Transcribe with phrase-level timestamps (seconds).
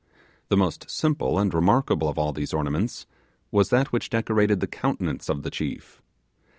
[0.49, 3.05] The most simple and remarkable of all these ornaments
[3.51, 6.01] was that which decorated the countenance of the chief.